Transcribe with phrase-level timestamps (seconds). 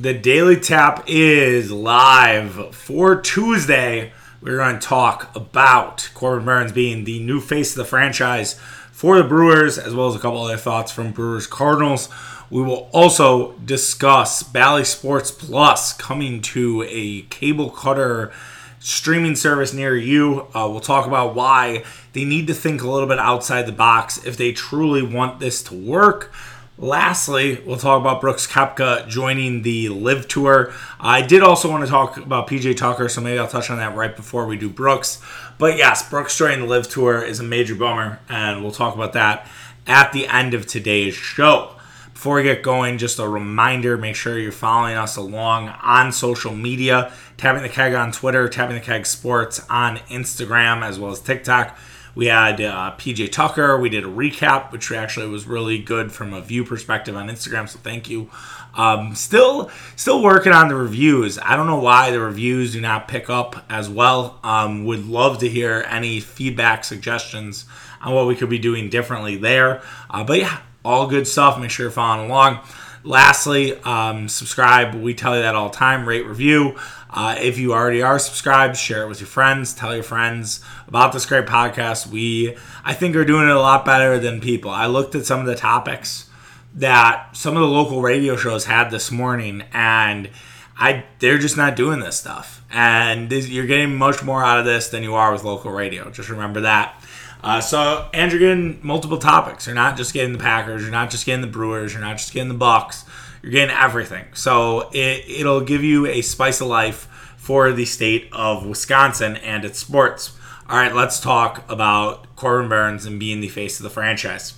[0.00, 4.14] The Daily Tap is live for Tuesday.
[4.40, 8.54] We're going to talk about Corbin Burnes being the new face of the franchise
[8.92, 12.08] for the Brewers, as well as a couple other thoughts from Brewers Cardinals.
[12.48, 18.32] We will also discuss Bally Sports Plus coming to a cable cutter
[18.78, 20.46] streaming service near you.
[20.54, 24.24] Uh, we'll talk about why they need to think a little bit outside the box
[24.24, 26.32] if they truly want this to work.
[26.80, 30.72] Lastly, we'll talk about Brooks Koepka joining the LIV Tour.
[30.98, 33.94] I did also want to talk about PJ Tucker, so maybe I'll touch on that
[33.94, 35.20] right before we do Brooks.
[35.58, 39.12] But yes, Brooks joining the LIV Tour is a major bummer, and we'll talk about
[39.12, 39.46] that
[39.86, 41.74] at the end of today's show.
[42.14, 46.54] Before we get going, just a reminder make sure you're following us along on social
[46.54, 47.12] media.
[47.36, 51.78] Tapping the Keg on Twitter, Tapping the Keg Sports on Instagram, as well as TikTok.
[52.14, 53.78] We had uh, PJ Tucker.
[53.78, 57.68] We did a recap, which actually was really good from a view perspective on Instagram.
[57.68, 58.30] So thank you.
[58.74, 61.38] Um, still, still working on the reviews.
[61.38, 64.38] I don't know why the reviews do not pick up as well.
[64.42, 67.66] Um, would love to hear any feedback, suggestions
[68.00, 69.82] on what we could be doing differently there.
[70.08, 71.58] Uh, but yeah, all good stuff.
[71.58, 72.60] Make sure you're following along.
[73.02, 74.94] Lastly, um, subscribe.
[74.94, 76.06] We tell you that all the time.
[76.06, 76.76] Rate, review.
[77.08, 79.74] Uh, if you already are subscribed, share it with your friends.
[79.74, 82.06] Tell your friends about this great podcast.
[82.06, 84.70] We, I think, are doing it a lot better than people.
[84.70, 86.28] I looked at some of the topics
[86.74, 90.30] that some of the local radio shows had this morning, and
[90.76, 92.64] I they're just not doing this stuff.
[92.70, 96.10] And this, you're getting much more out of this than you are with local radio.
[96.10, 96.99] Just remember that.
[97.42, 99.66] Uh, so, and you're getting multiple topics.
[99.66, 100.82] You're not just getting the Packers.
[100.82, 101.92] You're not just getting the Brewers.
[101.92, 103.04] You're not just getting the Bucks.
[103.42, 104.26] You're getting everything.
[104.34, 107.06] So it, it'll give you a spice of life
[107.38, 110.36] for the state of Wisconsin and its sports.
[110.68, 114.54] All right, let's talk about Corbin Burnes and being the face of the franchise.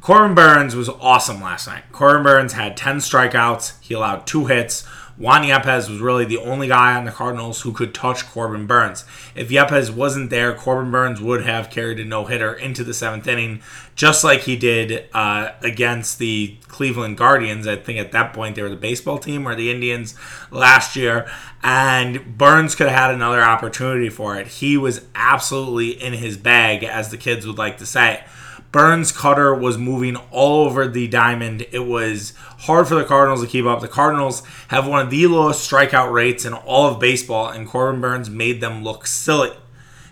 [0.00, 1.84] Corbin Burnes was awesome last night.
[1.92, 3.78] Corbin Burnes had 10 strikeouts.
[3.80, 4.84] He allowed two hits.
[5.18, 9.04] Juan Yepez was really the only guy on the Cardinals who could touch Corbin Burnes.
[9.34, 13.26] If Yepez wasn't there, Corbin Burnes would have carried a no hitter into the seventh
[13.26, 13.60] inning,
[13.96, 17.66] just like he did uh, against the Cleveland Guardians.
[17.66, 20.14] I think at that point they were the baseball team or the Indians
[20.52, 21.28] last year.
[21.64, 24.46] And Burnes could have had another opportunity for it.
[24.46, 28.22] He was absolutely in his bag, as the kids would like to say.
[28.70, 31.66] Burnes cutter was moving all over the diamond.
[31.72, 33.80] It was hard for the Cardinals to keep up.
[33.80, 38.00] The Cardinals have one of the lowest strikeout rates in all of baseball, and Corbin
[38.00, 39.52] Burnes made them look silly.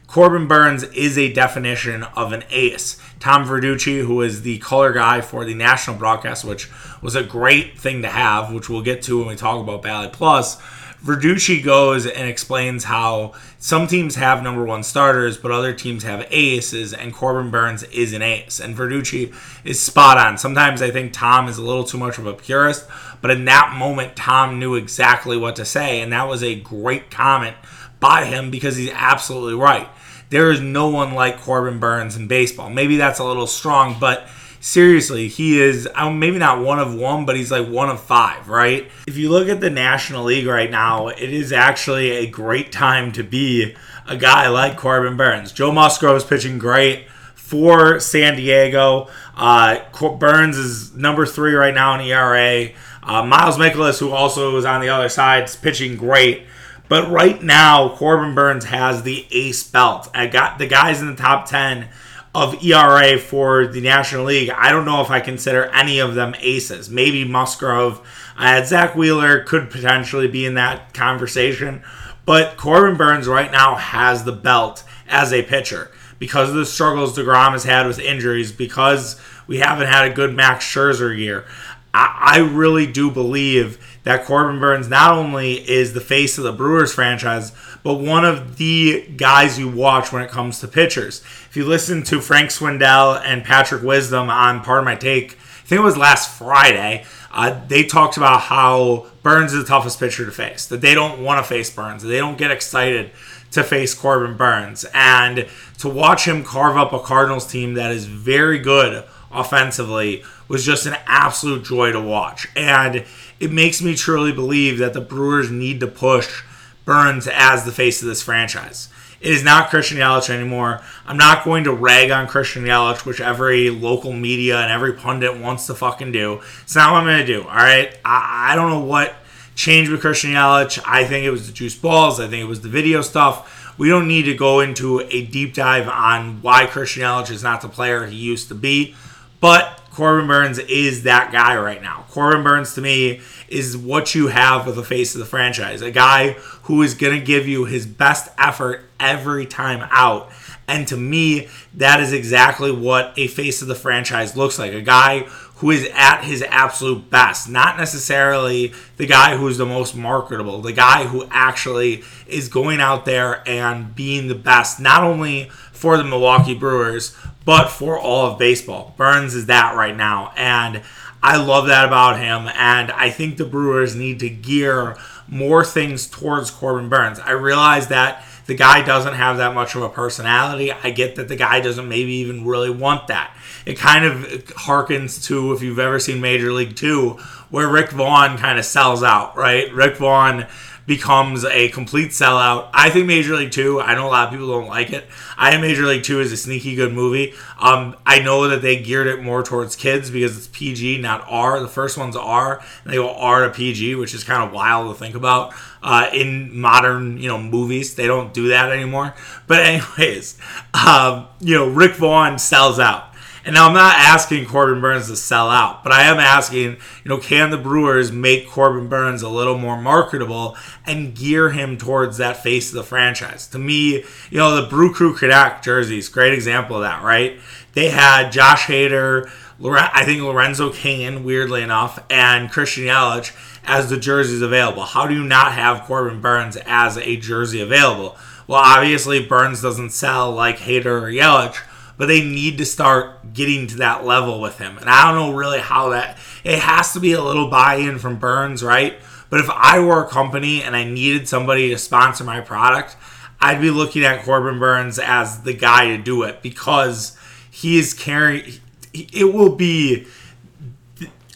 [0.07, 2.99] Corbin Burnes is a definition of an ace.
[3.19, 6.71] Tom Verducci, who is the color guy for the national broadcast, which
[7.03, 10.09] was a great thing to have, which we'll get to when we talk about Bally
[10.11, 10.61] Plus,
[11.07, 16.27] Verducci goes and explains how some teams have number one starters, but other teams have
[16.31, 18.59] aces, and Corbin Burnes is an ace.
[18.59, 19.33] And Verducci
[19.65, 20.37] is spot on.
[20.37, 22.87] Sometimes I think Tom is a little too much of a purist,
[23.21, 27.09] but in that moment, Tom knew exactly what to say, and that was a great
[27.09, 27.57] comment
[28.01, 29.89] by him because he's absolutely right.
[30.31, 32.69] There is no one like Corbin Burnes in baseball.
[32.69, 34.29] Maybe that's a little strong, but
[34.61, 38.91] seriously, he is maybe not one of one, but he's like one of five, right?
[39.07, 43.13] If you look at the National League right now, it is actually a great time
[43.13, 43.75] to be
[44.07, 45.53] a guy like Corbin Burnes.
[45.53, 49.09] Joe Musgrove is pitching great for San Diego.
[49.37, 49.79] Uh,
[50.19, 52.71] Burnes is number three right now in ERA.
[53.03, 56.45] Uh, Miles Mikolas, who also is on the other side, is pitching great.
[56.89, 60.09] But right now, Corbin Burnes has the ace belt.
[60.15, 61.89] I got the guys in the top 10
[62.37, 66.35] of ERA for the National League, I don't know if I consider any of them
[66.39, 66.91] aces.
[66.91, 68.07] Maybe Musgrove.
[68.37, 71.83] Uh, Zack Wheeler could potentially be in that conversation.
[72.27, 77.17] But Corbin Burnes right now has the belt as a pitcher because of the struggles
[77.17, 81.47] DeGrom has had with injuries, because we haven't had a good Max Scherzer year.
[81.95, 86.53] I, I really do believe that Corbin Burnes not only is the face of the
[86.53, 87.53] Brewers franchise,
[87.87, 91.21] but one of the guys you watch when it comes to pitchers.
[91.21, 95.79] If you listen to Frank Schwindel and Patrick Wisdom on Pardon My Take, I think
[95.79, 100.33] it was last Friday, uh, they talked about how Burnes is the toughest pitcher to
[100.33, 103.13] face, that they don't want to face Burnes, they don't get excited
[103.53, 104.85] to face Corbin Burnes.
[104.93, 105.47] And
[105.79, 110.87] to watch him carve up a Cardinals team that is very good offensively was just
[110.87, 112.49] an absolute joy to watch.
[112.57, 113.05] And
[113.39, 116.43] it makes me truly believe that the Brewers need to push
[116.87, 118.89] Burnes as the face of this franchise.
[119.21, 120.81] It is not Christian Yelich anymore.
[121.07, 125.39] I'm not going to rag on Christian Yelich, which every local media and every pundit
[125.39, 126.41] wants to fucking do.
[126.63, 127.95] It's not what I'm going to do, all right?
[128.05, 129.17] I, I don't know what
[129.55, 130.81] changed with Christian Yelich.
[130.87, 132.21] I think it was the juice balls.
[132.21, 133.75] I think it was the video stuff.
[133.79, 137.63] We don't need to go into a deep dive on why Christian Yelich is not
[137.63, 138.95] the player he used to be.
[139.41, 142.05] But Corbin Burnes is that guy right now.
[142.11, 145.83] Corbin Burnes to me is what you have with the face of the franchise.
[145.83, 146.33] A guy
[146.65, 150.31] who is going to give you his best effort every time out.
[150.69, 154.73] And to me, that is exactly what a face of the franchise looks like.
[154.73, 155.21] A guy
[155.57, 160.73] who is at his absolute best, not necessarily the guy who's the most marketable, the
[160.73, 166.05] guy who actually is going out there and being the best, not only for the
[166.05, 168.93] Milwaukee Brewers, but for all of baseball.
[168.97, 170.33] Burnes is that right now.
[170.37, 170.83] And
[171.27, 172.47] I love that about him.
[172.55, 174.97] And I think the Brewers need to gear
[175.27, 177.19] more things towards Corbin Burnes.
[177.19, 180.71] I realize that the guy doesn't have that much of a personality.
[180.71, 183.37] I get that the guy doesn't maybe even really want that.
[183.65, 184.19] It kind of
[184.55, 187.19] harkens to if you've ever seen Major League Two,
[187.51, 189.73] where Rick Vaughn kind of sells out, right?
[189.73, 190.47] Rick Vaughn
[190.87, 192.71] becomes a complete sellout.
[192.73, 193.81] I think Major League Two.
[193.81, 195.07] I know a lot of people don't like it.
[195.37, 197.35] I think Major League Two is a sneaky good movie.
[197.59, 201.61] Um, I know that they geared it more towards kids because it's PG, not R.
[201.61, 204.95] The first one's R, and they go R to PG, which is kind of wild
[204.95, 205.55] to think about.
[205.83, 209.15] Uh, in modern, you know, movies, they don't do that anymore.
[209.47, 210.39] But anyways,
[210.75, 213.13] um, you know, Rick Vaughn sells out.
[213.47, 217.09] And now I'm not asking Corbin Burnes to sell out, but I am asking, you
[217.09, 222.17] know, can the Brewers make Corbin Burnes a little more marketable and gear him towards
[222.17, 223.47] that face of the franchise?
[223.49, 227.39] To me, you know, the Brew Crew Connect jerseys, great example of that, right?
[227.75, 229.31] They had Josh Hader,
[229.65, 233.33] I think Lorenzo Cain, weirdly enough, and Christian Yelich
[233.63, 234.83] as the jerseys available.
[234.83, 238.17] How do you not have Corbin Burnes as a jersey available?
[238.49, 241.59] Well, obviously Burnes doesn't sell like Hader or Yelich,
[241.97, 244.79] but they need to start getting to that level with him.
[244.79, 246.19] And I don't know really how that.
[246.45, 248.97] It has to be a little buy-in from Burnes, right?
[249.31, 252.97] But if I were a company and I needed somebody to sponsor my product,
[253.41, 257.17] I'd be looking at Corbin Burnes as the guy to do it because
[257.51, 258.61] he is carrying.
[258.93, 260.07] It will be.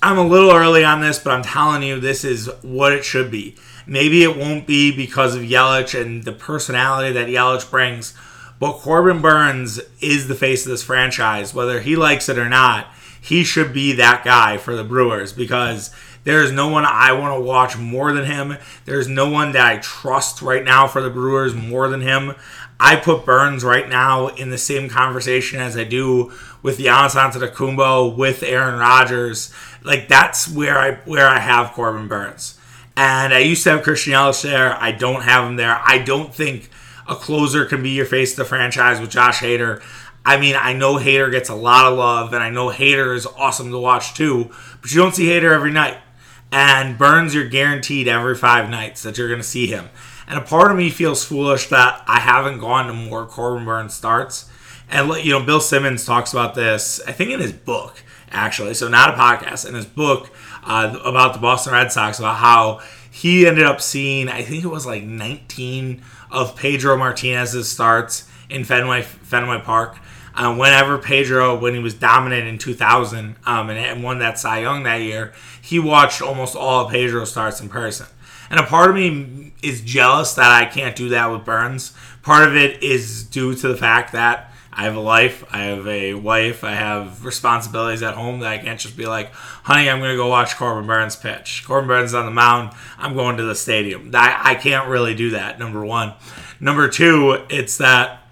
[0.03, 3.31] I'm a little early on this, but I'm telling you, this is what it should
[3.31, 3.57] be.
[3.87, 8.15] Maybe it won't be because of Yelich and the personality that Yelich brings,
[8.61, 11.53] but Corbin Burnes is the face of this franchise.
[11.53, 12.87] Whether he likes it or not,
[13.21, 15.91] he should be that guy for the Brewers because
[16.25, 18.59] there is no one I want to watch more than him.
[18.85, 22.35] There's no one that I trust right now for the Brewers more than him.
[22.79, 28.17] I put Burnes right now in the same conversation as I do with Giannis Antetokounmpo,
[28.17, 29.53] with Aaron Rodgers.
[29.83, 32.59] Like that's where I where I have Corbin Burnes.
[32.97, 34.77] And I used to have Christian Yelich there.
[34.79, 35.81] I don't have him there.
[35.87, 36.69] I don't think
[37.11, 39.83] a closer can be your face of the franchise with Josh Hader.
[40.25, 43.27] I mean, I know Hader gets a lot of love, and I know Hader is
[43.27, 45.99] awesome to watch too, but you don't see Hader every night.
[46.53, 49.89] And Burnes, you're guaranteed every five nights that you're going to see him.
[50.29, 53.95] And a part of me feels foolish that I haven't gone to more Corbin Burnes
[53.95, 54.49] starts.
[54.89, 58.75] And, you know, Bill Simmons talks about this, I think in his book, actually.
[58.75, 60.31] So, not a podcast, in his book
[60.63, 62.81] uh, about the Boston Red Sox, about how
[63.11, 68.65] he ended up seeing, I think it was like 19 of Pedro Martinez's starts in
[68.65, 69.99] Fenway Fenway Park.
[70.35, 74.61] Uh, whenever Pedro, when he was dominant in 2000 um, and, and won that Cy
[74.61, 78.07] Young that year, he watched almost all of Pedro's starts in person.
[78.49, 81.95] And a part of me is jealous that I can't do that with Burnes.
[82.23, 84.50] Part of it is due to the fact that
[84.81, 88.57] I have a life, I have a wife, I have responsibilities at home that I
[88.57, 91.65] can't just be like, honey, I'm going to go watch Corbin Burnes pitch.
[91.67, 94.11] Corbin Burnes on the mound, I'm going to the stadium.
[94.15, 96.15] I, I can't really do that, number one.
[96.61, 98.23] Number two, it's that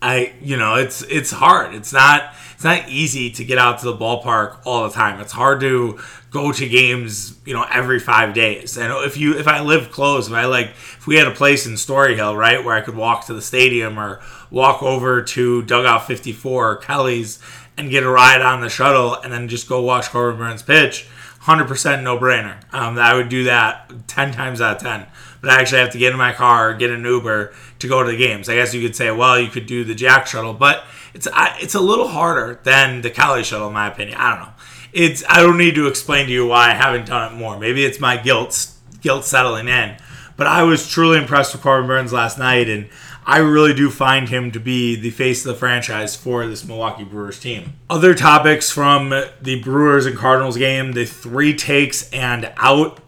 [0.00, 1.74] I, you know, it's it's hard.
[1.74, 5.20] It's not it's not easy to get out to the ballpark all the time.
[5.20, 5.98] It's hard to
[6.30, 8.76] go to games, you know, every five days.
[8.76, 11.66] And if you if I live close, if I like if we had a place
[11.66, 15.62] in Story Hill, right, where I could walk to the stadium or walk over to
[15.62, 17.40] dugout 54 or Kelly's
[17.76, 21.08] and get a ride on the shuttle and then just go watch Corbin Burnes pitch,
[21.42, 22.56] 100% no brainer.
[22.74, 25.06] Um, I would do that 10 times out of 10.
[25.40, 28.10] But I actually have to get in my car, get an Uber to go to
[28.10, 28.48] the games.
[28.48, 31.28] I guess you could say, well, you could do the Jack shuttle, but it's
[31.60, 34.18] it's a little harder than the Kelly shuttle, in my opinion.
[34.18, 34.52] I don't know.
[34.92, 37.58] It's I don't need to explain to you why I haven't done it more.
[37.58, 38.70] Maybe it's my guilt
[39.00, 39.96] guilt settling in.
[40.36, 42.88] But I was truly impressed with Corbin Burnes last night, and
[43.26, 47.04] I really do find him to be the face of the franchise for this Milwaukee
[47.04, 47.74] Brewers team.
[47.90, 49.10] Other topics from
[49.42, 53.00] the Brewers and Cardinals game the three takes and out.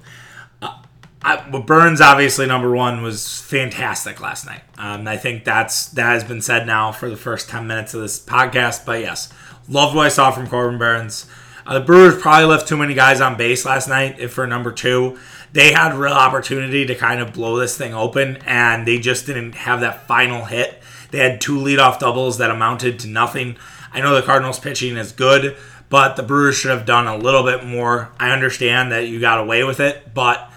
[1.23, 4.62] Uh, Burnes, obviously, number one, was fantastic last night.
[4.79, 8.00] Um, I think that's that has been said now for the first 10 minutes of
[8.00, 8.87] this podcast.
[8.87, 9.31] But yes,
[9.69, 11.27] loved what I saw from Corbin Burnes.
[11.67, 14.73] Uh, the Brewers probably left too many guys on base last night if for number
[14.73, 15.19] two
[15.53, 19.55] they had real opportunity to kind of blow this thing open, and they just didn't
[19.55, 20.81] have that final hit.
[21.11, 23.57] They had two leadoff doubles that amounted to nothing.
[23.93, 25.57] I know the Cardinals pitching is good,
[25.89, 28.11] but the Brewers should have done a little bit more.
[28.21, 30.50] I understand that you got away with it, but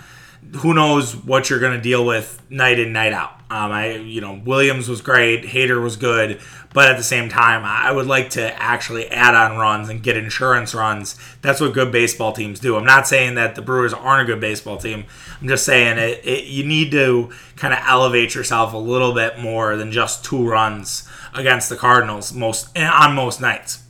[0.57, 3.31] who knows what you're going to deal with night in night out.
[3.49, 6.39] Um, I you know Williams was great, Hader was good,
[6.73, 10.17] but at the same time, I would like to actually add on runs and get
[10.17, 11.19] insurance runs.
[11.41, 12.75] That's what good baseball teams do.
[12.75, 15.05] I'm not saying that the Brewers aren't a good baseball team.
[15.39, 19.37] I'm just saying it, it you need to kind of elevate yourself a little bit
[19.39, 23.83] more than just two runs against the Cardinals most on most nights.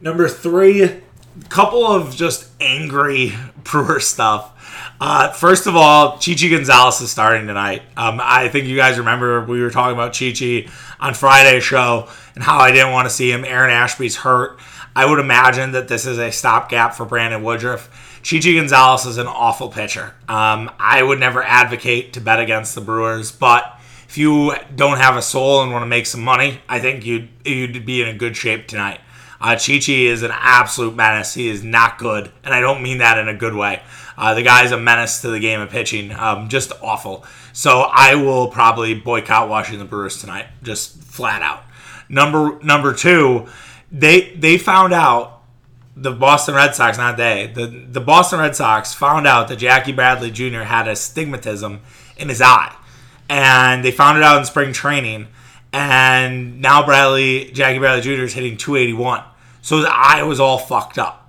[0.00, 1.02] Number three,
[1.48, 3.32] couple of just angry
[3.64, 4.52] Brewer stuff.
[5.00, 7.82] Uh, first of all, Chichi Gonzalez is starting tonight.
[7.96, 10.68] Um, I think you guys remember we were talking about Chichi
[11.00, 13.44] on Friday's show and how I didn't want to see him.
[13.44, 14.58] Aaron Ashby's hurt.
[14.94, 18.20] I would imagine that this is a stopgap for Brandon Woodruff.
[18.22, 20.14] Chichi Gonzalez is an awful pitcher.
[20.28, 23.78] Um, I would never advocate to bet against the Brewers, but
[24.08, 27.28] if you don't have a soul and want to make some money, I think you'd
[27.44, 29.00] you'd be in a good shape tonight.
[29.40, 31.34] Uh, Chichi is an absolute menace.
[31.34, 33.82] He is not good, and I don't mean that in a good way.
[34.16, 37.24] Uh, the guy's a menace to the game of pitching, um, just awful.
[37.52, 41.64] So I will probably boycott watching the Brewers tonight, just flat out.
[42.08, 43.46] Number number two,
[43.90, 45.42] they they found out
[45.96, 49.92] the Boston Red Sox, not they, the the Boston Red Sox found out that Jackie
[49.92, 50.62] Bradley Jr.
[50.62, 51.80] had astigmatism
[52.16, 52.74] in his eye,
[53.28, 55.28] and they found it out in spring training.
[55.72, 58.22] And now Bradley, Jackie Bradley Jr.
[58.22, 59.22] is hitting 281.
[59.60, 61.25] So his eye was all fucked up.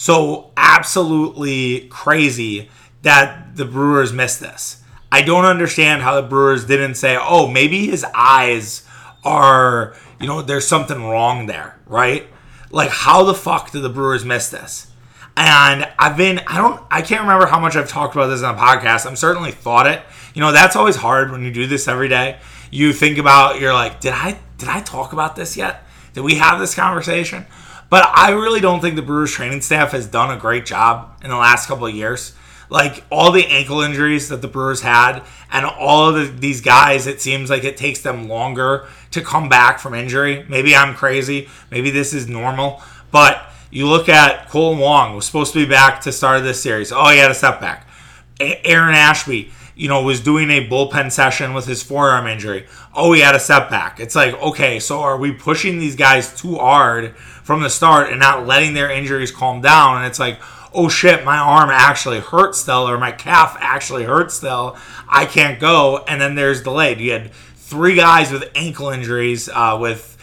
[0.00, 2.70] So absolutely crazy
[3.02, 4.82] that the Brewers missed this.
[5.12, 8.82] I don't understand how the Brewers didn't say, "Oh, maybe his eyes
[9.24, 12.26] are, you know, there's something wrong there," right?
[12.70, 14.86] Like how the fuck did the Brewers miss this?
[15.36, 18.54] And I've been I don't I can't remember how much I've talked about this on
[18.54, 19.04] a podcast.
[19.04, 20.00] I'm certainly thought it.
[20.32, 22.38] You know, that's always hard when you do this every day.
[22.70, 25.84] You think about you're like, "Did I did I talk about this yet?
[26.14, 27.44] Did we have this conversation?"
[27.90, 31.28] But I really don't think the Brewers training staff has done a great job in
[31.28, 32.34] the last couple of years.
[32.70, 37.08] Like all the ankle injuries that the Brewers had, and all of the, these guys,
[37.08, 40.46] it seems like it takes them longer to come back from injury.
[40.48, 41.48] Maybe I'm crazy.
[41.72, 42.80] Maybe this is normal.
[43.10, 43.42] But
[43.72, 46.92] you look at Kolten Wong was supposed to be back to start this series.
[46.92, 47.88] Oh, he had a setback.
[48.38, 52.66] Aaron Ashby, you know, was doing a bullpen session with his forearm injury.
[52.94, 53.98] Oh, he had a setback.
[53.98, 57.14] It's like, okay, so are we pushing these guys too hard
[57.50, 59.96] from the start and not letting their injuries calm down.
[59.96, 60.38] And it's like,
[60.72, 64.76] oh shit, my arm actually hurts still, or my calf actually hurts still.
[65.08, 66.04] I can't go.
[66.06, 67.00] And then there's delayed.
[67.00, 70.16] You had three guys with ankle injuries uh, with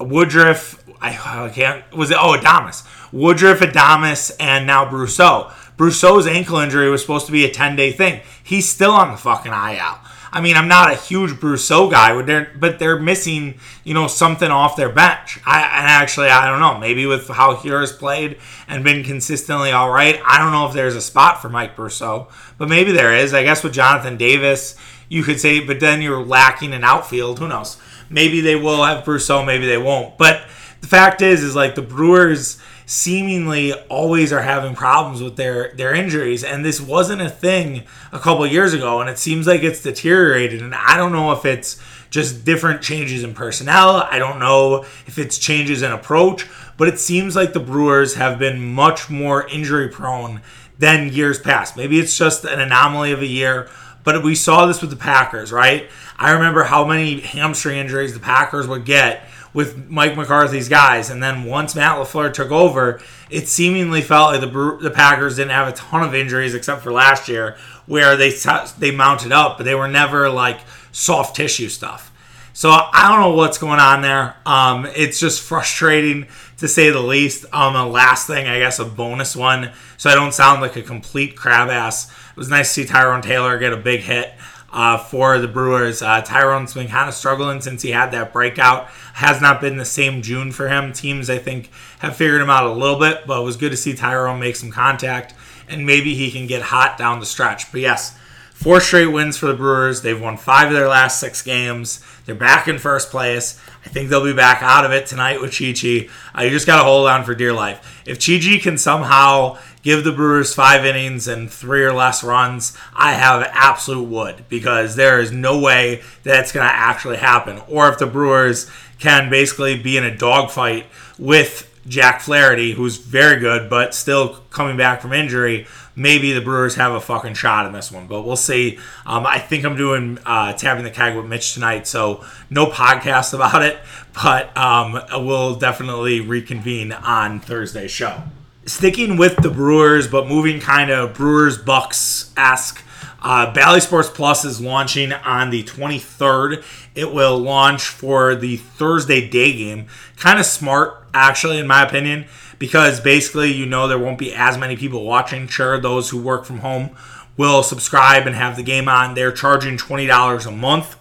[0.00, 0.82] Woodruff.
[1.00, 1.84] I, I, can't.
[1.94, 2.16] Was it?
[2.18, 2.84] Oh, Adames.
[3.12, 5.52] Woodruff, Adames, and now Brosseau.
[5.76, 8.22] Brosseau's ankle injury was supposed to be a 10 day thing.
[8.42, 10.00] He's still on the fucking IL.
[10.34, 14.06] I mean, I'm not a huge Brosseau guy, but they're, but they're missing, you know,
[14.06, 15.38] something off their bench.
[15.44, 16.78] I and actually, I don't know.
[16.78, 20.96] Maybe with how Hiura's played and been consistently all right, I don't know if there's
[20.96, 23.34] a spot for Mike Brosseau, but maybe there is.
[23.34, 24.74] I guess with Jonathan Davis,
[25.10, 27.38] you could say, but then you're lacking an outfield.
[27.38, 27.76] Who knows?
[28.08, 30.16] Maybe they will have Brosseau, maybe they won't.
[30.16, 30.46] But
[30.80, 35.94] the fact is, is like the Brewers seemingly always are having problems with their their
[35.94, 36.44] injuries.
[36.44, 40.62] And this wasn't a thing a couple years ago and it seems like it's deteriorated.
[40.62, 44.06] And I don't know if it's just different changes in personnel.
[44.10, 48.38] I don't know if it's changes in approach but it seems like the Brewers have
[48.38, 50.40] been much more injury prone
[50.78, 51.76] than years past.
[51.76, 53.68] Maybe it's just an anomaly of a year
[54.04, 55.88] but we saw this with the Packers right?
[56.18, 61.10] I remember how many hamstring injuries the Packers would get with Mike McCarthy's guys.
[61.10, 65.52] And then once Matt LaFleur took over, it seemingly felt like the the Packers didn't
[65.52, 67.56] have a ton of injuries except for last year,
[67.86, 68.32] where they
[68.78, 70.60] they mounted up, but they were never like
[70.92, 72.10] soft tissue stuff.
[72.54, 74.36] So I don't know what's going on there.
[74.44, 76.26] Um, it's just frustrating
[76.58, 77.46] to say the least.
[77.52, 80.82] Um, the last thing, I guess, a bonus one, so I don't sound like a
[80.82, 82.10] complete crab ass.
[82.10, 84.34] It was nice to see Tyrone Taylor get a big hit
[84.72, 86.02] uh, for the Brewers.
[86.02, 88.86] Uh, Tyrone's been kind of struggling since he had that breakout.
[89.14, 90.92] Has not been the same June for him.
[90.92, 93.76] Teams, I think, have figured him out a little bit, but it was good to
[93.76, 95.34] see Tyrone make some contact,
[95.68, 97.70] and maybe he can get hot down the stretch.
[97.70, 98.18] But yes,
[98.52, 100.02] four straight wins for the Brewers.
[100.02, 102.02] They've won five of their last six games.
[102.24, 103.60] They're back in first place.
[103.84, 106.08] I think they'll be back out of it tonight with Chi Chi.
[106.38, 108.02] Uh, you just got to hold on for dear life.
[108.06, 112.76] If Chi Chi can somehow give the Brewers five innings and three or less runs,
[112.94, 117.60] I have absolute wood because there is no way that's going to actually happen.
[117.68, 120.86] Or if the Brewers can basically be in a dogfight
[121.18, 126.76] with Jack Flaherty, who's very good, but still coming back from injury, maybe the Brewers
[126.76, 128.06] have a fucking shot in this one.
[128.06, 128.78] But we'll see.
[129.04, 133.34] Um, I think I'm doing uh, tapping the keg with Mitch tonight, so no podcast
[133.34, 133.78] about it,
[134.22, 138.22] but um, we'll definitely reconvene on Thursday's show.
[138.64, 142.84] Sticking with the Brewers, but moving kind of Brewers Bucks esque.
[143.20, 146.64] Uh, Bally Sports Plus is launching on the 23rd.
[146.94, 149.86] It will launch for the Thursday day game.
[150.16, 152.26] Kind of smart, actually, in my opinion,
[152.58, 155.46] because basically you know there won't be as many people watching.
[155.48, 156.90] Sure, those who work from home
[157.36, 159.14] will subscribe and have the game on.
[159.14, 160.96] They're charging $20 a month.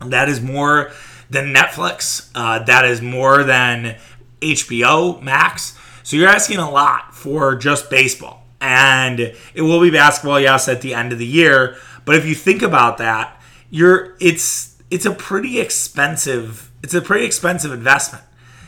[0.00, 0.90] That is more
[1.30, 2.30] than Netflix.
[2.34, 3.96] Uh, that is more than
[4.40, 5.78] HBO Max.
[6.02, 8.44] So you're asking a lot for just baseball.
[8.60, 11.76] And it will be basketball, yes, at the end of the year.
[12.04, 13.40] But if you think about that,
[13.70, 18.24] you're it's it's a pretty expensive it's a pretty expensive investment.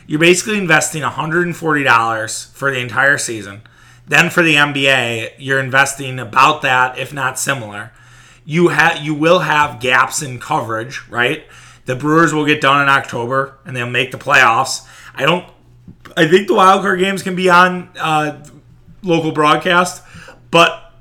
[0.07, 3.61] You're basically investing $140 for the entire season.
[4.07, 7.91] Then for the NBA, you're investing about that, if not similar.
[8.45, 11.45] You have you will have gaps in coverage, right?
[11.85, 14.87] The Brewers will get done in October and they'll make the playoffs.
[15.15, 15.45] I don't
[16.17, 18.43] I think the wild card games can be on uh,
[19.03, 20.03] local broadcast,
[20.49, 20.93] but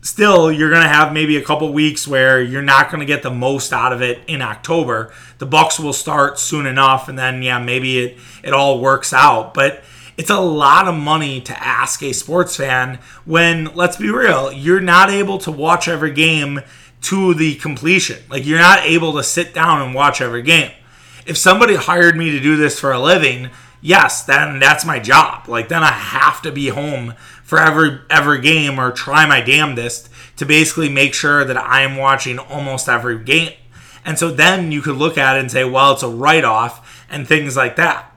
[0.00, 3.22] still, you're going to have maybe a couple weeks where you're not going to get
[3.22, 5.12] the most out of it in October.
[5.38, 9.54] The Bucks will start soon enough, and then yeah, maybe it it all works out,
[9.54, 9.82] but.
[10.14, 14.78] It's a lot of money to ask a sports fan when, let's be real, you're
[14.78, 16.60] not able to watch every game
[17.00, 18.22] to the completion.
[18.28, 20.70] Like, you're not able to sit down and watch every game.
[21.24, 23.48] If somebody hired me to do this for a living,
[23.82, 25.48] yes, then that's my job.
[25.48, 30.08] Like then I have to be home for every every game or try my damnedest
[30.36, 33.52] to basically make sure that I am watching almost every game.
[34.04, 37.04] And so then you could look at it and say, well, it's a write off
[37.10, 38.10] and things like that.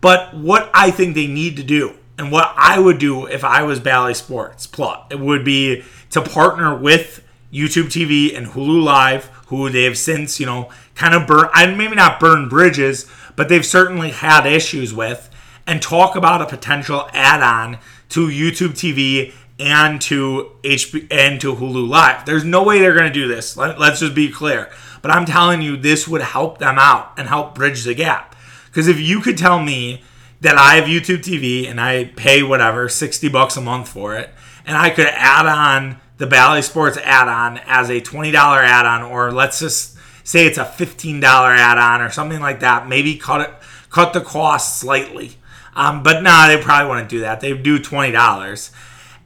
[0.00, 3.62] But what I think they need to do, and what I would do if I
[3.62, 9.26] was Bally Sports Plus, it would be to partner with YouTube TV and Hulu Live,
[9.46, 13.66] who they have since, you know, kind of burn, maybe not burn bridges, but they've
[13.66, 15.30] certainly had issues with,
[15.66, 17.78] and talk about a potential add-on
[18.10, 22.26] to YouTube TV and to HB and to Hulu Live.
[22.26, 23.56] There's no way they're going to do this.
[23.56, 24.70] Let, let's just be clear.
[25.00, 28.36] But I'm telling you, this would help them out and help bridge the gap.
[28.66, 30.02] Because if you could tell me
[30.40, 34.30] that I have YouTube TV and I pay whatever 60 bucks a month for it,
[34.66, 39.60] and I could add on the Bally Sports add-on as a $20 add-on, or let's
[39.60, 39.93] just
[40.24, 43.54] say it's a $15 add-on or something like that, maybe cut it
[43.90, 45.36] cut the cost slightly.
[45.76, 47.40] Um, but nah, they probably wouldn't do that.
[47.40, 48.70] They do twenty dollars,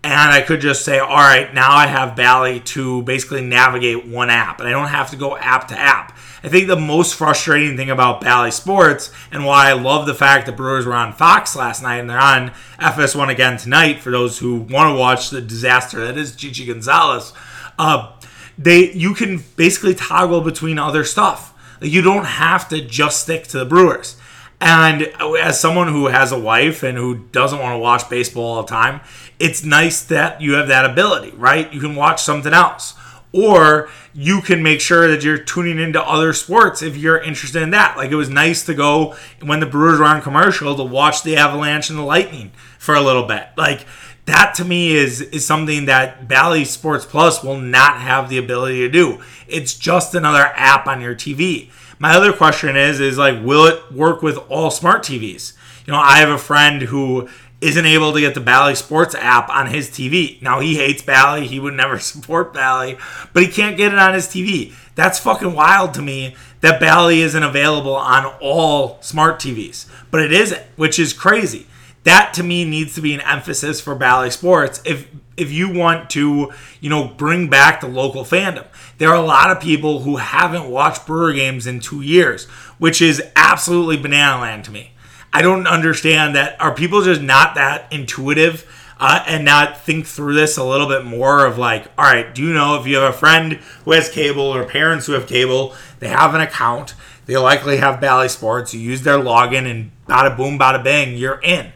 [0.05, 4.31] and I could just say, all right, now I have Bally to basically navigate one
[4.31, 6.17] app, and I don't have to go app to app.
[6.43, 10.47] I think the most frustrating thing about Bally Sports and why I love the fact
[10.47, 14.39] that Brewers were on Fox last night and they're on FS1 again tonight for those
[14.39, 17.33] who want to watch the disaster that is Chichi Gonzalez.
[17.77, 18.13] Uh,
[18.59, 21.55] they you can basically toggle between other stuff.
[21.81, 24.16] you don't have to just stick to the Brewers.
[24.61, 25.03] And
[25.40, 28.68] as someone who has a wife and who doesn't want to watch baseball all the
[28.68, 29.01] time,
[29.38, 31.73] it's nice that you have that ability, right?
[31.73, 32.94] You can watch something else.
[33.33, 37.71] Or you can make sure that you're tuning into other sports if you're interested in
[37.71, 37.97] that.
[37.97, 41.37] Like it was nice to go when the Brewers were on commercial to watch the
[41.37, 43.49] Avalanche and the Lightning for a little bit.
[43.57, 43.87] Like
[44.25, 48.79] that to me is is something that Bally Sports Plus will not have the ability
[48.79, 49.21] to do.
[49.47, 51.71] It's just another app on your TV.
[51.99, 55.55] My other question is is like will it work with all smart TVs?
[55.87, 57.29] You know, I have a friend who
[57.61, 60.40] isn't able to get the Bally Sports app on his TV.
[60.40, 62.97] Now he hates Bally, he would never support Bally,
[63.33, 64.75] but he can't get it on his TV.
[64.94, 69.87] That's fucking wild to me that Bally isn't available on all smart TVs.
[70.11, 71.66] But it isn't, which is crazy
[72.09, 76.11] that to me needs to be an emphasis for Bally Sports if if you want
[76.11, 78.66] to, you know, bring back the local fandom.
[78.97, 82.47] There are a lot of people who haven't watched Brewer games in 2 years,
[82.79, 84.90] which is absolutely banana land to me.
[85.33, 88.67] I don't understand that are people just not that intuitive
[89.01, 92.43] uh, and not think through this a little bit more of like, all right, do
[92.43, 95.75] you know if you have a friend who has cable or parents who have cable,
[96.01, 96.95] they have an account,
[97.27, 101.41] they likely have Bally Sports, you use their login and bada boom, bada bang, you're
[101.43, 101.73] in.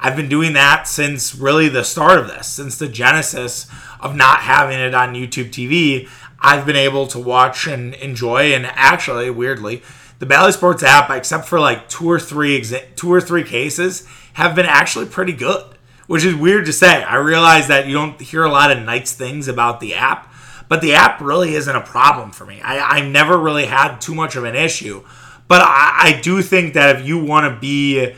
[0.00, 3.68] I've been doing that since really the start of this, since the genesis
[4.00, 6.08] of not having it on YouTube TV.
[6.40, 9.82] I've been able to watch and enjoy, and actually, weirdly,
[10.22, 14.06] the Bally Sports app, except for like two or three exa- two or three cases,
[14.34, 15.64] have been actually pretty good.
[16.06, 17.02] Which is weird to say.
[17.02, 20.32] I realize that you don't hear a lot of nice things about the app,
[20.68, 22.60] but the app really isn't a problem for me.
[22.60, 25.04] I, I never really had too much of an issue.
[25.48, 28.14] But I, I do think that if you want to be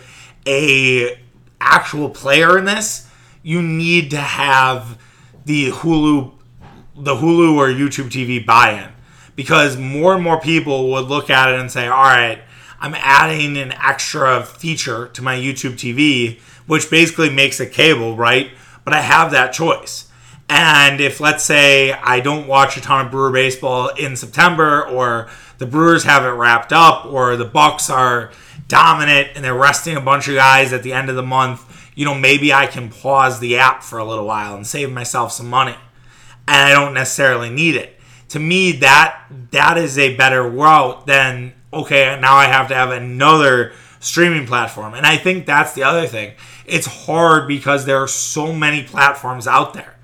[0.46, 1.18] a
[1.58, 3.08] actual player in this,
[3.42, 4.98] you need to have
[5.46, 6.34] the Hulu
[6.96, 8.93] the Hulu or YouTube TV buy-in
[9.36, 12.40] because more and more people would look at it and say, "All right,
[12.80, 18.50] I'm adding an extra feature to my YouTube TV, which basically makes it cable, right?
[18.84, 20.06] But I have that choice."
[20.48, 25.28] And if let's say I don't watch a ton of Brewer baseball in September or
[25.58, 28.30] the Brewers have it wrapped up or the Bucks are
[28.68, 32.04] dominant and they're resting a bunch of guys at the end of the month, you
[32.04, 35.48] know, maybe I can pause the app for a little while and save myself some
[35.48, 35.76] money.
[36.46, 37.98] And I don't necessarily need it.
[38.34, 42.90] To me, that that is a better route than okay, now I have to have
[42.90, 44.94] another streaming platform.
[44.94, 46.34] And I think that's the other thing.
[46.66, 49.94] It's hard because there are so many platforms out there.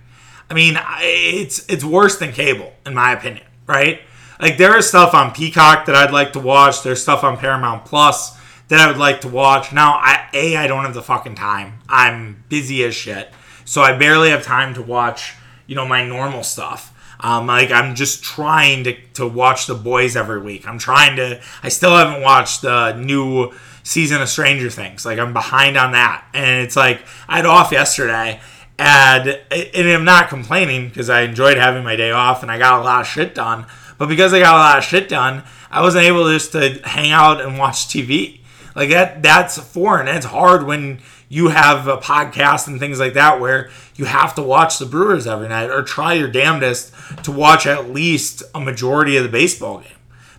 [0.48, 4.00] I mean, it's it's worse than cable in my opinion, right?
[4.40, 6.84] Like there is stuff on Peacock that I'd like to watch.
[6.84, 8.38] There's stuff on Paramount Plus
[8.68, 9.72] that I would like to watch.
[9.72, 11.80] Now, I, A, I don't have the fucking time.
[11.88, 13.32] I'm busy as shit.
[13.64, 15.34] So I barely have time to watch,
[15.66, 16.94] you know, my normal stuff.
[17.22, 20.66] Um, like I'm just trying to, to watch the boys every week.
[20.66, 21.40] I'm trying to.
[21.62, 23.52] I still haven't watched the new
[23.82, 25.04] season of Stranger Things.
[25.04, 28.40] Like I'm behind on that, and it's like I had off yesterday,
[28.78, 32.80] and and I'm not complaining because I enjoyed having my day off and I got
[32.80, 33.66] a lot of shit done.
[33.98, 37.12] But because I got a lot of shit done, I wasn't able just to hang
[37.12, 38.40] out and watch TV.
[38.74, 40.08] Like that that's foreign.
[40.08, 41.00] It's hard when
[41.32, 45.28] you have a podcast and things like that where you have to watch the Brewers
[45.28, 49.78] every night or try your damnedest to watch at least a majority of the baseball
[49.78, 49.92] game.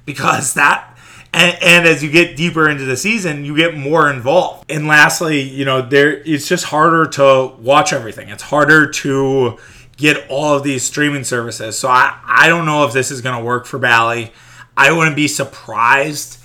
[0.06, 0.90] Because that
[1.34, 4.70] and, and, as you get deeper into the season, you get more involved.
[4.70, 8.28] And lastly, you know, there it's just harder to watch everything.
[8.28, 9.58] It's harder to
[9.96, 11.80] get all of these streaming services.
[11.80, 14.34] So I, I don't know if this is going to work for Bally.
[14.76, 16.41] I wouldn't be surprised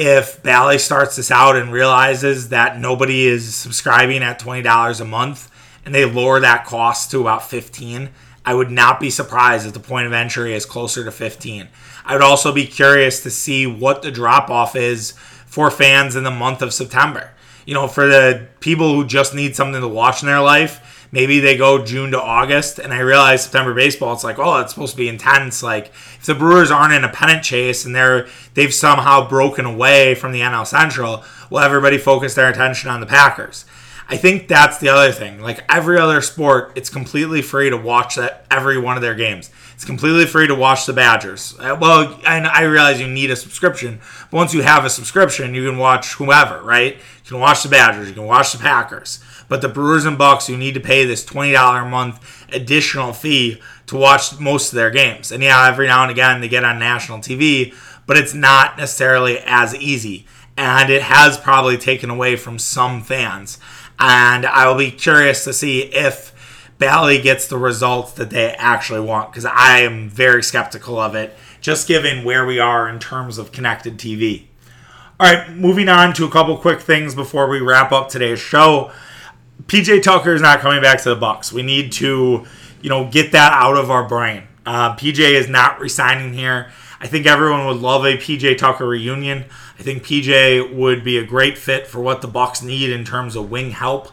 [0.00, 5.50] if Bally starts this out and realizes that nobody is subscribing at $20 a month
[5.84, 8.08] and they lower that cost to about 15
[8.44, 11.68] I would not be surprised if the point of entry is closer to 15.
[12.04, 15.12] I would also be curious to see what the drop off is
[15.46, 17.32] for fans in the month of September.
[17.66, 21.40] You know, for the people who just need something to watch in their life, maybe
[21.40, 24.92] they go June to August, and I realize September baseball, it's like, oh, it's supposed
[24.92, 25.62] to be intense.
[25.62, 30.14] Like if the Brewers aren't in a pennant chase and they're they've somehow broken away
[30.14, 33.64] from the NL Central, will everybody focus their attention on the Packers?
[34.08, 35.40] I think that's the other thing.
[35.40, 39.50] Like every other sport, it's completely free to watch that every one of their games.
[39.80, 41.56] It's completely free to watch the Badgers.
[41.58, 43.98] Uh, well, and I realize you need a subscription,
[44.30, 46.96] but once you have a subscription, you can watch whoever, right?
[46.96, 49.24] You can watch the Badgers, you can watch the Packers.
[49.48, 53.62] But the Brewers and Bucks, you need to pay this $20 a month additional fee
[53.86, 55.32] to watch most of their games.
[55.32, 59.38] And yeah, every now and again they get on national TV, but it's not necessarily
[59.46, 60.26] as easy.
[60.58, 63.58] And it has probably taken away from some fans.
[63.98, 66.34] And I will be curious to see if
[66.80, 71.36] Bally gets the results that they actually want because I am very skeptical of it,
[71.60, 74.46] just given where we are in terms of connected TV.
[75.20, 78.90] All right, moving on to a couple quick things before we wrap up today's show.
[79.66, 81.52] PJ Tucker is not coming back to the Bucks.
[81.52, 82.46] We need to,
[82.80, 84.44] you know, get that out of our brain.
[84.64, 86.72] Uh, PJ is not resigning here.
[86.98, 89.44] I think everyone would love a PJ Tucker reunion.
[89.78, 93.36] I think PJ would be a great fit for what the Bucks need in terms
[93.36, 94.10] of wing help.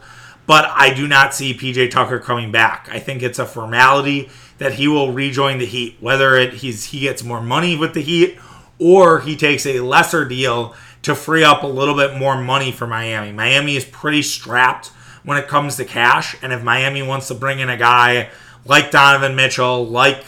[0.47, 2.89] But I do not see PJ Tucker coming back.
[2.91, 7.01] I think it's a formality that he will rejoin the Heat, whether it he's he
[7.01, 8.39] gets more money with the Heat
[8.79, 12.88] or he takes a lesser deal to free up a little bit more money for
[12.88, 13.31] Miami.
[13.31, 14.88] Miami is pretty strapped
[15.23, 16.36] when it comes to cash.
[16.41, 18.29] And if Miami wants to bring in a guy
[18.65, 20.23] like Donovan Mitchell, like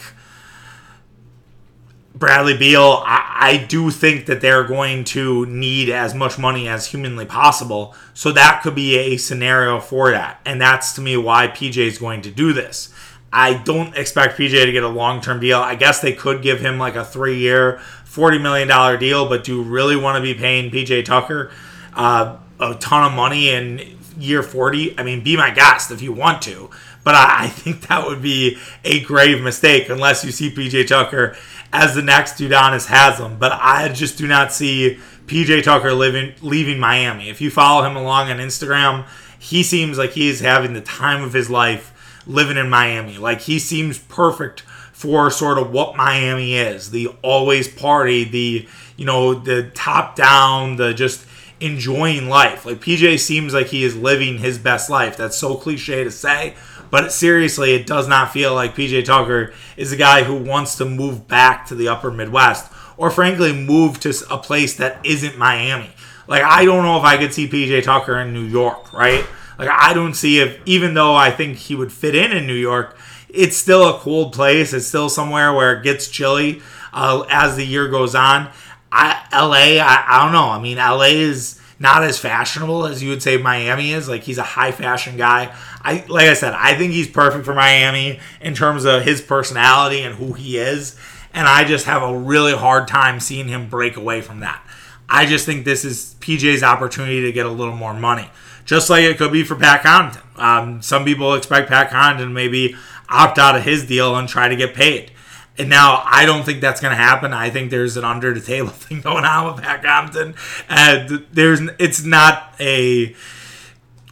[2.19, 6.88] Bradley Beal, I, I, do think that they're going to need as much money as
[6.88, 7.95] humanly possible.
[8.13, 10.41] So that could be a scenario for that.
[10.45, 12.93] And that's to me why PJ is going to do this.
[13.32, 15.60] I don't expect PJ to get a long term deal.
[15.60, 19.58] I guess they could give him like a three year, $40 million deal, but do
[19.58, 21.51] you really want to be paying PJ Tucker
[21.93, 26.12] uh, a ton of money in year 40, I mean, be my guest if you
[26.12, 26.69] want to.
[27.03, 31.36] But I, I think that would be a grave mistake unless you see PJ Tucker
[31.71, 33.38] as the next Udonis Haslem.
[33.38, 37.29] But I just do not see PJ Tucker living, leaving Miami.
[37.29, 41.23] If you follow him along on Instagram, he seems like he is having the time
[41.23, 43.17] of his life living in Miami.
[43.17, 46.91] Like he seems perfect for sort of what Miami is.
[46.91, 51.25] The always party, the you know, the top down, the just
[51.62, 52.65] enjoying life.
[52.65, 55.15] Like PJ seems like he is living his best life.
[55.15, 56.55] That's so cliche to say,
[56.91, 60.86] but seriously, it does not feel like PJ Tucker is a guy who wants to
[60.86, 65.89] move back to the upper Midwest or frankly move to a place that isn't Miami.
[66.28, 69.25] Like I don't know if I could see PJ Tucker in New York, right?
[69.58, 72.54] Like I don't see if even though I think he would fit in in New
[72.54, 72.97] York,
[73.30, 74.73] it's still a cold place.
[74.73, 76.62] It's still somewhere where it gets chilly
[76.93, 78.49] uh, as the year goes on.
[78.91, 80.49] I, LA, I, I don't know.
[80.49, 84.10] I mean, LA is not as fashionable as you would say Miami is.
[84.10, 85.54] Like he's a high fashion guy.
[85.82, 90.02] I like I said, I think he's perfect for Miami in terms of his personality
[90.02, 90.98] and who he is.
[91.34, 94.63] And I just have a really hard time seeing him break away from that.
[95.08, 98.30] I just think this is PJ's opportunity to get a little more money.
[98.65, 100.39] Just like it could be for Pat Connaughton.
[100.39, 102.76] Um, some people expect Pat Connaughton to maybe
[103.10, 105.12] opt out of his deal and try to get paid.
[105.60, 107.34] And now I don't think that's going to happen.
[107.34, 110.36] I think there's an under the table thing going on with Pat Connaughton,
[110.69, 113.13] and there's it's not a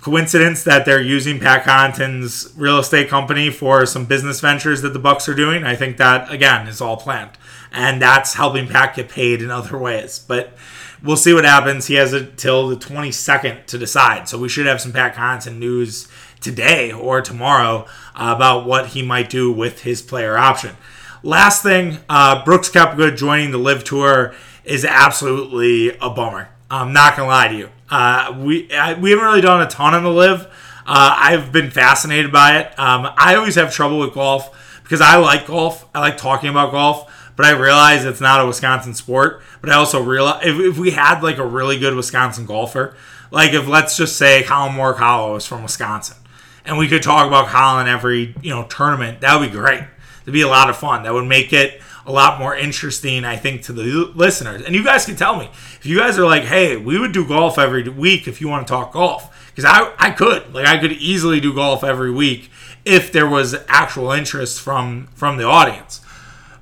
[0.01, 4.99] coincidence that they're using Pat Connaughton's real estate company for some business ventures that the
[4.99, 5.63] Bucks are doing.
[5.63, 7.37] I think that again is all planned,
[7.71, 10.19] and that's helping Pat get paid in other ways.
[10.19, 10.57] But
[11.01, 11.87] we'll see what happens.
[11.87, 16.09] He has until the 22nd to decide, so we should have some Pat Connaughton news
[16.41, 20.75] today or tomorrow about what he might do with his player option.
[21.23, 26.49] Last thing, uh, Brooks Koepka joining the LIV Tour is absolutely a bummer.
[26.69, 27.69] I'm not gonna lie to you.
[27.89, 30.41] Uh, we I, we haven't really done a ton on the LIV.
[30.85, 32.79] Uh, I've been fascinated by it.
[32.79, 35.87] Um, I always have trouble with golf because I like golf.
[35.95, 39.41] I like talking about golf, but I realize it's not a Wisconsin sport.
[39.59, 42.95] But I also realize if, if we had like a really good Wisconsin golfer,
[43.31, 46.17] like if let's just say Collin Morikawa is from Wisconsin,
[46.63, 49.83] and we could talk about Collin every you know tournament, that would be great
[50.27, 51.03] to be a lot of fun.
[51.03, 54.61] That would make it a lot more interesting, I think, to the listeners.
[54.61, 57.25] And you guys can tell me if you guys are like, hey, we would do
[57.25, 59.33] golf every week if you want to talk golf.
[59.49, 60.53] Because I, I could.
[60.53, 62.51] Like, I could easily do golf every week
[62.83, 66.01] if there was actual interest from from the audience.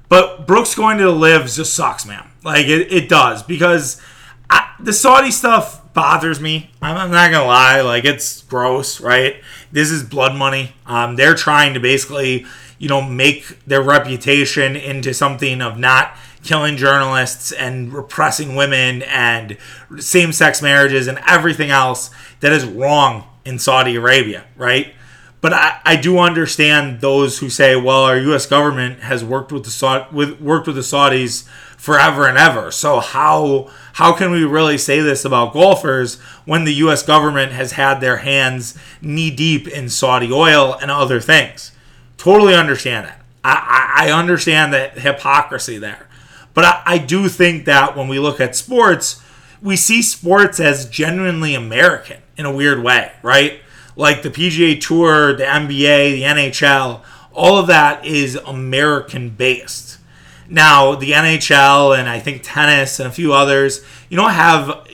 [0.09, 2.29] But Brooks going to the LIVs just sucks, man.
[2.43, 3.41] Like, it, it does.
[3.41, 3.99] Because
[4.47, 6.69] I, the Saudi stuff bothers me.
[6.83, 9.41] I'm, I'm, not gonna lie, like it's gross, right?
[9.75, 10.71] This is blood money.
[10.87, 12.45] Um, they're trying to basically
[12.77, 19.57] you know, make their reputation into something of not killing journalists and repressing women and
[19.97, 22.11] same sex marriages and everything else
[22.41, 24.93] that is wrong in Saudi Arabia, right?
[25.41, 28.45] But I, I do understand those who say, well, our U.S.
[28.45, 31.47] government has worked with the with worked with the Saudis
[31.85, 32.71] forever and ever.
[32.71, 37.03] So how how can we really say this about golfers when the U.S.
[37.03, 41.73] government has had their hands knee deep in Saudi oil and other things?
[42.17, 43.21] Totally understand that.
[43.43, 46.07] I, I, understand the hypocrisy there.
[46.55, 49.21] But I, I do think that when we look at sports,
[49.61, 53.59] we see sports as genuinely American in a weird way, right?
[53.95, 59.99] Like the PGA Tour, the NBA, the NHL, all of that is American based.
[60.47, 64.87] Now, the NHL and I think tennis and a few others, you don't have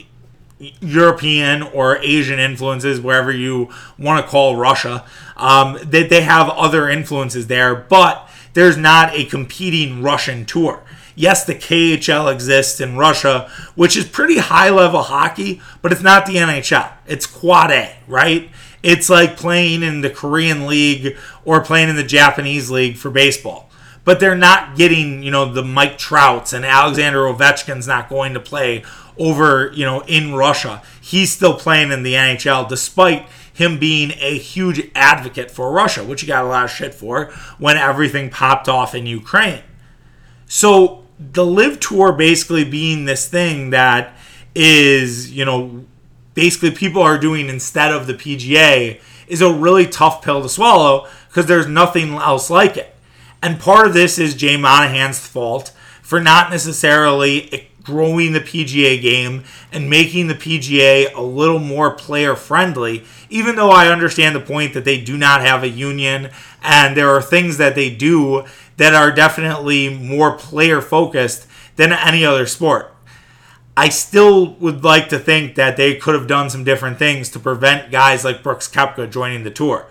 [0.79, 5.05] European or Asian influences, wherever you want to call Russia.
[5.35, 10.83] Um, that they have other influences there, but there's not a competing Russian tour.
[11.15, 16.25] Yes, the KHL exists in Russia, which is pretty high level hockey, but it's not
[16.25, 16.91] the NHL.
[17.07, 18.49] It's Quad A, right?
[18.83, 23.69] It's like playing in the Korean League or playing in the Japanese League for baseball.
[24.03, 28.39] But they're not getting, you know, the Mike Trouts and Alexander Ovechkin's not going to
[28.39, 28.83] play
[29.17, 30.81] over, you know, in Russia.
[30.99, 36.21] He's still playing in the NHL despite him being a huge advocate for Russia, which
[36.21, 37.25] he got a lot of shit for
[37.59, 39.61] when everything popped off in Ukraine.
[40.47, 44.15] So the LIV tour basically being this thing that
[44.55, 45.85] is, you know,
[46.33, 51.07] basically people are doing instead of the PGA is a really tough pill to swallow
[51.27, 52.90] because there's nothing else like it.
[53.41, 59.43] And part of this is Jay Monahan's fault for not necessarily growing the PGA game
[59.71, 64.73] and making the PGA a little more player friendly, even though I understand the point
[64.73, 66.29] that they do not have a union
[66.61, 68.45] and there are things that they do
[68.77, 72.93] that are definitely more player focused than any other sport.
[73.75, 77.39] I still would like to think that they could have done some different things to
[77.39, 79.87] prevent guys like Brooks Koepka joining the tour.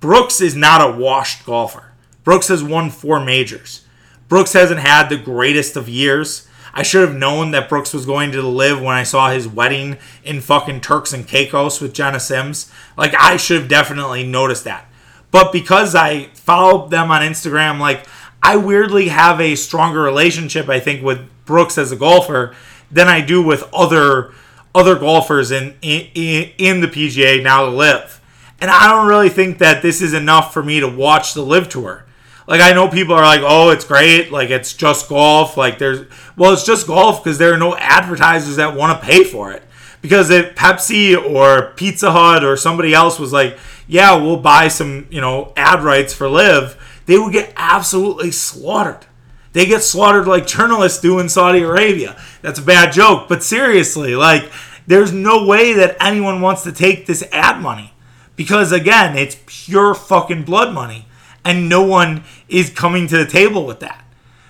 [0.00, 1.85] Brooks is not a washed golfer.
[2.26, 3.84] Brooks has won four majors.
[4.28, 6.48] Brooks hasn't had the greatest of years.
[6.74, 9.96] I should have known that Brooks was going to live when I saw his wedding
[10.24, 12.68] in fucking Turks and Caicos with Jenna Sims.
[12.96, 14.90] Like, I should have definitely noticed that.
[15.30, 18.04] But because I followed them on Instagram, like,
[18.42, 22.56] I weirdly have a stronger relationship, I think, with Brooks as a golfer
[22.90, 24.32] than I do with other
[24.74, 28.20] other golfers in in, in the PGA now to live.
[28.60, 31.68] And I don't really think that this is enough for me to watch the LIV
[31.68, 32.05] tour.
[32.46, 34.30] Like I know people are like, "Oh, it's great.
[34.30, 35.56] Like it's just golf.
[35.56, 36.06] Like there's
[36.36, 39.62] well, it's just golf because there are no advertisers that want to pay for it
[40.02, 45.06] Because if Pepsi or Pizza Hut or somebody else was like, yeah, we'll buy some,
[45.10, 49.06] you know, ad rights for LIV," they would get absolutely slaughtered.
[49.52, 52.16] They get slaughtered like journalists do in Saudi Arabia.
[52.42, 54.50] That's a bad joke, but seriously, like,
[54.86, 57.92] there's no way that anyone wants to take this ad money.
[58.36, 61.06] Because again, it's pure fucking blood money.
[61.46, 64.04] And no one is coming to the table with that.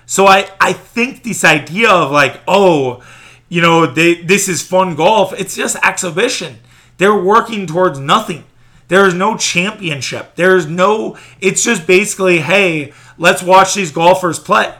[0.07, 3.03] So I, I think this idea of like, oh,
[3.49, 6.57] you know, they, this is fun golf, it's just exhibition.
[6.97, 8.45] They're working towards nothing.
[8.87, 10.35] There is no championship.
[10.35, 14.73] There is no, it's just basically, hey, let's watch these golfers play.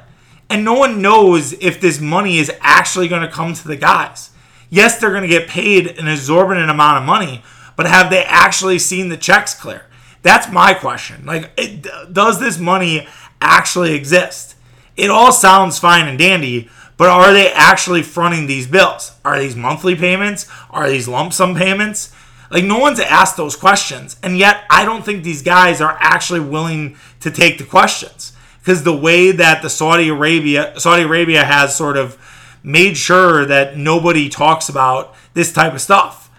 [0.50, 4.32] And no one knows if this money is actually going to come to the guys.
[4.72, 7.44] Yes, they're going to get paid an exorbitant amount of money,
[7.76, 9.84] but have they actually seen the checks clear?
[10.28, 11.26] That's my question.
[11.26, 13.08] Like, it, does this money
[13.40, 14.56] actually exist?
[14.98, 19.14] It all sounds fine and dandy, but are they actually fronting these bills?
[19.24, 20.46] Are these monthly payments?
[20.70, 22.14] Are these lump sum payments?
[22.52, 24.18] Like, no one's asked those questions.
[24.22, 28.84] And yet, I don't think these guys are actually willing to take the questions because
[28.84, 32.18] the way that the Saudi Arabia Saudi Arabia has sort of
[32.64, 36.30] made sure that nobody talks about this type of stuff.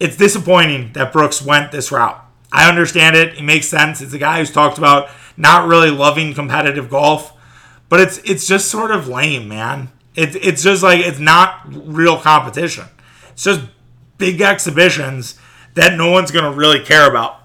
[0.00, 2.24] It's disappointing that Brooks went this route.
[2.52, 3.38] I understand it.
[3.38, 4.00] It makes sense.
[4.00, 7.32] It's a guy who's talked about not really loving competitive golf,
[7.88, 9.90] but it's it's just sort of lame, man.
[10.14, 12.86] It's it's just like it's not real competition.
[13.30, 13.62] It's just
[14.16, 15.38] big exhibitions
[15.74, 17.40] that no one's to really care about.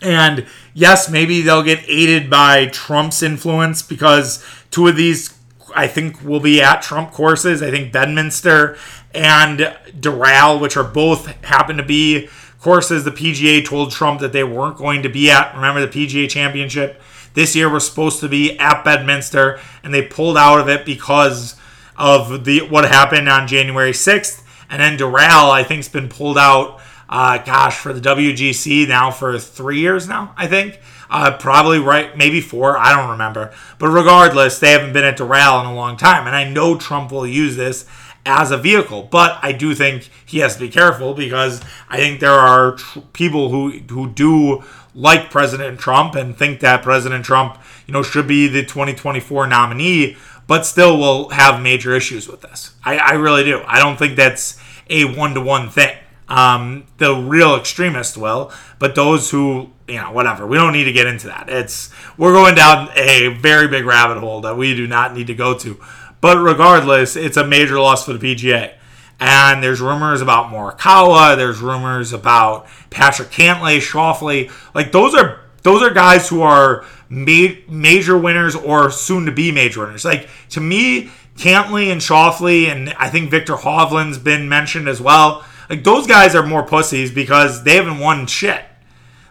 [0.00, 5.38] And yes, maybe they'll get aided by Trump's influence because two of these,
[5.74, 7.62] I think, will be at Trump courses.
[7.62, 8.76] I think Bedminster
[9.14, 9.60] and
[10.00, 12.28] Doral, which are both happen to be
[12.62, 15.54] courses the PGA told Trump that they weren't going to be at.
[15.54, 17.02] Remember the PGA Championship
[17.34, 21.56] this year was supposed to be at Bedminster, and they pulled out of it because
[21.96, 24.42] of the what happened on January 6th.
[24.70, 26.80] And then Doral, I think, has been pulled out
[27.12, 30.80] uh, gosh, for the WGC now for three years now, I think.
[31.10, 32.78] Uh, probably right, maybe four.
[32.78, 33.52] I don't remember.
[33.78, 36.26] But regardless, they haven't been at Doral in a long time.
[36.26, 37.84] And I know Trump will use this
[38.24, 39.08] as a vehicle.
[39.10, 43.00] But I do think he has to be careful because I think there are tr-
[43.12, 44.62] people who who do
[44.94, 50.16] like President Trump and think that President Trump, you know, should be the 2024 nominee,
[50.46, 52.74] but still will have major issues with this.
[52.84, 53.62] I, I really do.
[53.66, 54.58] I don't think that's
[54.90, 55.96] a one to one thing.
[56.28, 60.46] Um, the real extremists will, but those who, you know, whatever.
[60.46, 61.48] We don't need to get into that.
[61.50, 65.34] It's we're going down a very big rabbit hole that we do not need to
[65.34, 65.78] go to.
[66.22, 68.74] But regardless, it's a major loss for the PGA.
[69.18, 71.36] And there's rumors about Morikawa.
[71.36, 74.50] There's rumors about Patrick Cantlay, Schauffele.
[74.74, 79.50] Like those are those are guys who are ma- major winners or soon to be
[79.50, 80.04] major winners.
[80.04, 85.44] Like to me, Cantlay and Schauffele, and I think Viktor Hovland's been mentioned as well.
[85.68, 88.64] Like those guys are more pussies because they haven't won shit.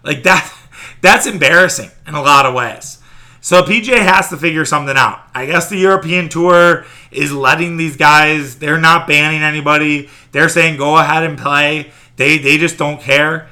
[0.04, 0.54] Like that
[1.02, 3.01] that's embarrassing in a lot of ways.
[3.42, 5.22] So PJ has to figure something out.
[5.34, 10.10] I guess the European Tour is letting these guys, they're not banning anybody.
[10.32, 11.92] They're saying go ahead and play.
[12.16, 13.50] They they just don't care.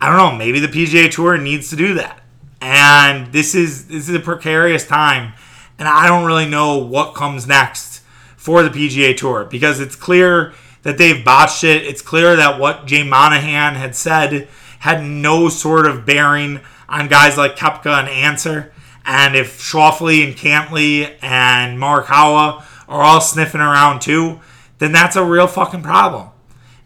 [0.00, 2.20] I don't know, maybe the PGA Tour needs to do that.
[2.60, 5.32] And this is this is a precarious time
[5.78, 8.02] and I don't really know what comes next
[8.36, 11.82] for the PGA Tour because it's clear that they've botched it.
[11.84, 14.48] It's clear that what Jay Monahan had said
[14.80, 18.71] had no sort of bearing on guys like Koepka and Ancer.
[19.04, 24.40] And if Schauffele and Cantlay and Morikawa are all sniffing around too,
[24.78, 26.28] then that's a real fucking problem.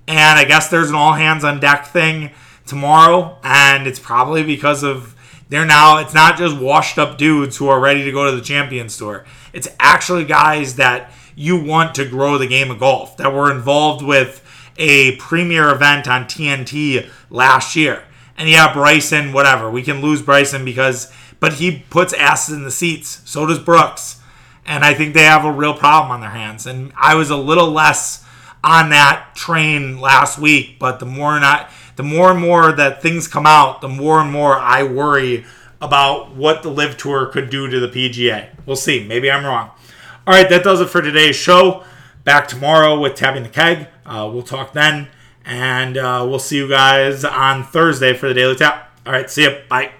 [0.08, 2.30] And I guess there's an all hands on deck thing
[2.64, 5.14] tomorrow, and it's probably because of
[5.48, 8.42] they're now it's not just washed up dudes who are ready to go to the
[8.42, 9.24] Champions Tour.
[9.52, 14.04] It's actually guys that you want to grow the game of golf, that were involved
[14.04, 14.42] with
[14.78, 18.04] a premier event on TNT last year.
[18.38, 19.70] And yeah, Bryson, whatever.
[19.70, 23.22] We can lose Bryson because, but he puts asses in the seats.
[23.24, 24.20] So does Brooks.
[24.64, 26.66] And I think they have a real problem on their hands.
[26.66, 28.24] And I was a little less
[28.64, 33.28] on that train last week, but the more not, the more and more that things
[33.28, 35.44] come out, the more and more I worry
[35.80, 38.48] about what the LIV tour could do to the PGA.
[38.66, 39.06] We'll see.
[39.06, 39.70] Maybe I'm wrong.
[40.26, 41.84] All right, that does it for today's show.
[42.24, 43.86] Back tomorrow with Tapping the Keg.
[44.04, 45.08] Uh, we'll talk then.
[45.44, 48.90] And uh, we'll see you guys on Thursday for the Daily Tap.
[49.06, 49.60] All right, see you.
[49.68, 49.96] Bye.